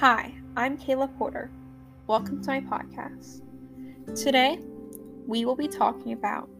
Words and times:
Hi, 0.00 0.34
I'm 0.56 0.76
Kayla 0.76 1.16
Porter. 1.16 1.52
Welcome 2.08 2.42
to 2.42 2.48
my 2.48 2.60
podcast. 2.62 3.42
Today, 4.20 4.58
we 5.28 5.44
will 5.44 5.54
be 5.54 5.68
talking 5.68 6.12
about 6.12 6.50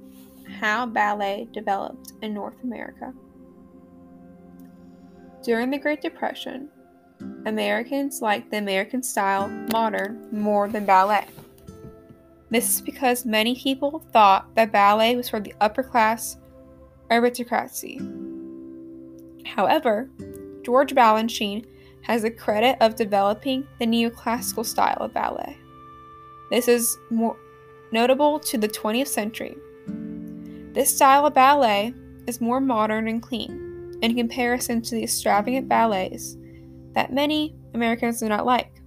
how 0.61 0.87
ballet 0.87 1.49
developed 1.53 2.13
in 2.23 2.33
North 2.33 2.55
America. 2.63 3.13
During 5.43 5.71
the 5.71 5.79
Great 5.79 6.01
Depression, 6.01 6.69
Americans 7.45 8.23
liked 8.23 8.53
the 8.53 8.59
American 8.59 9.03
style 9.03 9.49
modern 9.73 10.29
more 10.31 10.69
than 10.69 10.87
ballet. 10.87 11.27
This 12.51 12.75
is 12.75 12.81
because 12.81 13.27
many 13.27 13.57
people 13.57 14.05
thought 14.13 14.55
that 14.55 14.71
ballet 14.71 15.17
was 15.17 15.29
for 15.29 15.41
the 15.41 15.55
upper 15.61 15.83
class 15.83 16.37
aristocracy. 17.11 18.01
However, 19.45 20.09
George 20.63 20.95
Balanchine 20.95 21.67
has 22.05 22.23
the 22.23 22.31
credit 22.31 22.77
of 22.81 22.97
developing 22.97 23.67
the 23.79 23.87
neoclassical 23.87 24.65
style 24.65 24.99
of 25.01 25.13
ballet. 25.13 25.59
This 26.51 26.69
is 26.69 26.97
more 27.11 27.37
notable 27.93 28.39
to 28.41 28.59
the 28.59 28.69
20th 28.69 29.09
century. 29.09 29.57
This 30.73 30.95
style 30.95 31.27
of 31.27 31.35
ballet 31.35 31.95
is 32.27 32.41
more 32.41 32.61
modern 32.61 33.09
and 33.09 33.23
clean 33.23 33.99
in 34.03 34.15
comparison 34.15 34.83
to 34.83 34.95
the 34.95 35.03
extravagant 35.03 35.69
ballets 35.69 36.37
that 36.93 37.13
many 37.13 37.55
Americans 37.73 38.21
do 38.21 38.29
not 38.29 38.45
like. 38.47 38.83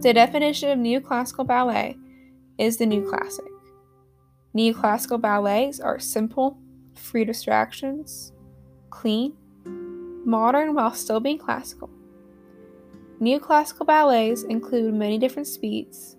The 0.00 0.12
definition 0.12 0.70
of 0.70 0.78
neoclassical 0.78 1.46
ballet 1.46 1.96
is 2.58 2.76
the 2.76 2.86
new 2.86 3.08
classic. 3.08 3.44
Neoclassical 4.56 5.20
ballets 5.20 5.80
are 5.80 5.98
simple, 5.98 6.58
free 6.94 7.24
distractions, 7.24 8.32
clean, 8.90 9.36
modern 10.24 10.74
while 10.74 10.92
still 10.92 11.20
being 11.20 11.38
classical. 11.38 11.90
Neoclassical 13.20 13.86
ballets 13.86 14.42
include 14.42 14.94
many 14.94 15.18
different 15.18 15.46
speeds, 15.46 16.16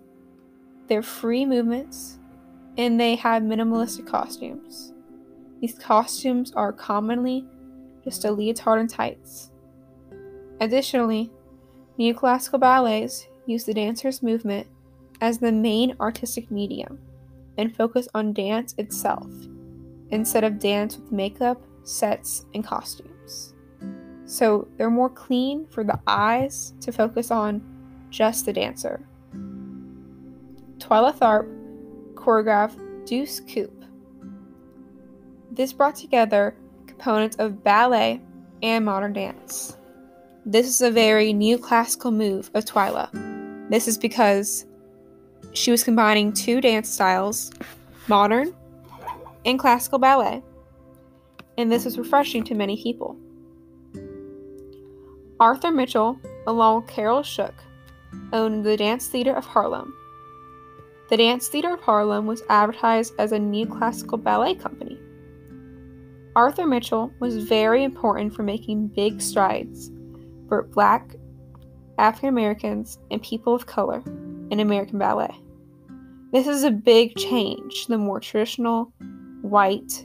they're 0.88 1.02
free 1.02 1.44
movements, 1.44 2.18
and 2.78 3.00
they 3.00 3.16
have 3.16 3.42
minimalistic 3.42 4.06
costumes. 4.06 4.92
These 5.60 5.78
costumes 5.78 6.52
are 6.52 6.72
commonly 6.72 7.44
just 8.04 8.24
a 8.24 8.30
leotard 8.30 8.80
and 8.80 8.90
tights. 8.90 9.50
Additionally, 10.60 11.30
neoclassical 11.98 12.60
ballets 12.60 13.26
use 13.46 13.64
the 13.64 13.74
dancer's 13.74 14.22
movement 14.22 14.66
as 15.20 15.38
the 15.38 15.52
main 15.52 15.96
artistic 15.98 16.50
medium 16.50 16.98
and 17.58 17.74
focus 17.74 18.06
on 18.14 18.32
dance 18.32 18.74
itself 18.78 19.28
instead 20.10 20.44
of 20.44 20.58
dance 20.58 20.96
with 20.96 21.10
makeup, 21.10 21.60
sets, 21.82 22.44
and 22.54 22.64
costumes. 22.64 23.54
So 24.26 24.68
they're 24.76 24.90
more 24.90 25.08
clean 25.08 25.66
for 25.66 25.84
the 25.84 25.98
eyes 26.06 26.74
to 26.80 26.92
focus 26.92 27.30
on 27.30 27.62
just 28.10 28.44
the 28.44 28.52
dancer. 28.52 29.06
Twyla 30.78 31.16
Tharp 31.16 31.48
choreographed 32.14 33.06
Deuce 33.06 33.40
Coupe. 33.40 33.84
This 35.52 35.72
brought 35.72 35.94
together 35.94 36.56
components 36.86 37.36
of 37.36 37.62
ballet 37.62 38.20
and 38.62 38.84
modern 38.84 39.12
dance. 39.12 39.76
This 40.44 40.66
is 40.66 40.80
a 40.80 40.90
very 40.90 41.32
neoclassical 41.32 42.14
move 42.14 42.50
of 42.54 42.64
Twyla. 42.64 43.10
This 43.70 43.88
is 43.88 43.96
because 43.96 44.66
she 45.52 45.70
was 45.70 45.84
combining 45.84 46.32
two 46.32 46.60
dance 46.60 46.88
styles, 46.88 47.52
modern 48.08 48.54
and 49.44 49.58
classical 49.58 49.98
ballet, 49.98 50.42
and 51.58 51.70
this 51.70 51.84
was 51.84 51.98
refreshing 51.98 52.44
to 52.44 52.54
many 52.54 52.80
people. 52.82 53.16
Arthur 55.38 55.70
Mitchell, 55.70 56.18
along 56.46 56.82
with 56.82 56.90
Karel 56.90 57.22
Shook, 57.22 57.54
owned 58.32 58.64
the 58.64 58.76
Dance 58.76 59.06
Theater 59.06 59.34
of 59.34 59.44
Harlem. 59.44 59.94
The 61.10 61.18
Dance 61.18 61.48
Theater 61.48 61.74
of 61.74 61.80
Harlem 61.80 62.26
was 62.26 62.42
advertised 62.48 63.12
as 63.18 63.32
a 63.32 63.38
neoclassical 63.38 64.22
ballet 64.22 64.54
company. 64.54 64.98
Arthur 66.34 66.66
Mitchell 66.66 67.12
was 67.20 67.36
very 67.36 67.84
important 67.84 68.34
for 68.34 68.42
making 68.44 68.88
big 68.88 69.20
strides 69.20 69.90
for 70.48 70.62
black, 70.62 71.14
African 71.98 72.30
Americans, 72.30 72.98
and 73.10 73.22
people 73.22 73.54
of 73.54 73.66
color 73.66 74.02
in 74.50 74.60
American 74.60 74.98
ballet. 74.98 75.34
This 76.32 76.46
is 76.46 76.64
a 76.64 76.70
big 76.70 77.14
change, 77.16 77.86
the 77.86 77.98
more 77.98 78.20
traditional, 78.20 78.92
white 79.42 80.04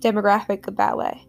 demographic 0.00 0.68
of 0.68 0.76
ballet. 0.76 1.26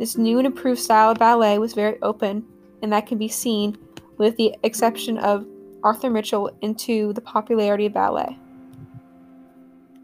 This 0.00 0.16
new 0.16 0.38
and 0.38 0.46
improved 0.46 0.80
style 0.80 1.10
of 1.10 1.18
ballet 1.18 1.58
was 1.58 1.74
very 1.74 2.00
open, 2.00 2.42
and 2.80 2.90
that 2.90 3.06
can 3.06 3.18
be 3.18 3.28
seen 3.28 3.76
with 4.16 4.34
the 4.38 4.56
exception 4.62 5.18
of 5.18 5.46
Arthur 5.82 6.08
Mitchell 6.08 6.50
into 6.62 7.12
the 7.12 7.20
popularity 7.20 7.84
of 7.84 7.92
ballet. 7.92 8.38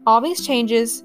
All 0.05 0.21
these 0.21 0.45
changes 0.45 1.03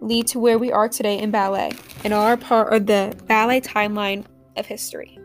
lead 0.00 0.28
to 0.28 0.38
where 0.38 0.56
we 0.56 0.70
are 0.70 0.88
today 0.88 1.18
in 1.18 1.32
ballet 1.32 1.72
and 2.04 2.14
are 2.14 2.36
part 2.36 2.72
of 2.72 2.86
the 2.86 3.12
ballet 3.26 3.60
timeline 3.60 4.24
of 4.56 4.66
history. 4.66 5.18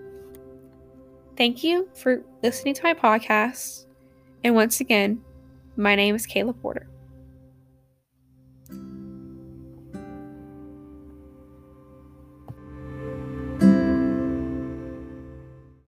Thank 1.37 1.63
you 1.63 1.87
for 1.93 2.23
listening 2.41 2.73
to 2.73 2.83
my 2.83 2.95
podcast. 2.95 3.85
And 4.43 4.55
once 4.55 4.79
again, 4.79 5.21
my 5.77 5.95
name 5.95 6.15
is 6.15 6.25
Kayla 6.25 6.59
Porter. 6.59 6.87